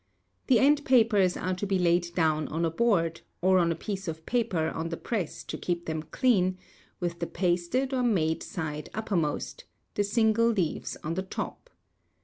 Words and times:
The 0.47 0.57
end 0.57 0.83
papers 0.83 1.37
are 1.37 1.53
to 1.53 1.67
be 1.67 1.77
laid 1.77 2.15
down 2.15 2.47
on 2.47 2.65
a 2.65 2.71
board, 2.71 3.21
or 3.39 3.59
on 3.59 3.71
a 3.71 3.75
piece 3.75 4.07
of 4.07 4.25
paper 4.25 4.69
on 4.69 4.89
the 4.89 4.97
press 4.97 5.43
to 5.43 5.59
keep 5.59 5.85
them 5.85 6.01
clean, 6.01 6.57
with 6.99 7.19
the 7.19 7.27
pasted 7.27 7.93
or 7.93 8.01
made 8.01 8.41
side 8.41 8.89
uppermost, 8.95 9.65
the 9.93 10.03
single 10.03 10.47
leaves 10.49 10.97
on 11.03 11.13
the 11.13 11.21
top. 11.21 11.69